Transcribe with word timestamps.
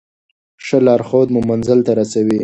ښه 0.65 0.77
لارښود 0.85 1.27
مو 1.33 1.41
منزل 1.49 1.79
ته 1.85 1.91
رسوي. 1.99 2.39